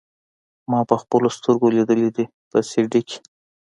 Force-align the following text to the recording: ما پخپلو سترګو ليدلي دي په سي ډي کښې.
ما 0.71 0.79
پخپلو 0.91 1.29
سترګو 1.37 1.67
ليدلي 1.75 2.09
دي 2.15 2.25
په 2.49 2.57
سي 2.69 2.81
ډي 2.91 3.01
کښې. 3.07 3.19